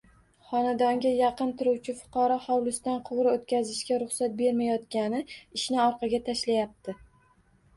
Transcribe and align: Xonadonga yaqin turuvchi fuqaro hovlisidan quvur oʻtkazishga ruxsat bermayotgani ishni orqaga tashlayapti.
Xonadonga 0.51 1.09
yaqin 1.17 1.51
turuvchi 1.59 1.93
fuqaro 1.99 2.37
hovlisidan 2.45 2.97
quvur 3.09 3.29
oʻtkazishga 3.33 4.01
ruxsat 4.05 4.35
bermayotgani 4.41 5.23
ishni 5.35 5.81
orqaga 5.85 6.23
tashlayapti. 6.33 6.99